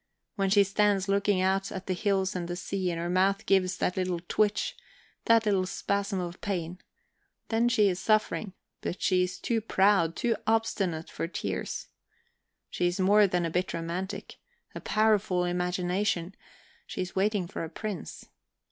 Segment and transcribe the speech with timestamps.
[0.35, 3.77] When she stands looking out at the hills and the sea, and her mouth gives
[3.77, 4.75] that little twitch,
[5.25, 6.79] that little spasm of pain,
[7.49, 11.89] then she is suffering; but she is too proud, too obstinate for tears.
[12.71, 14.37] She is more than a bit romantic;
[14.73, 16.33] a powerful imagination;
[16.87, 18.25] she is waiting for a prince.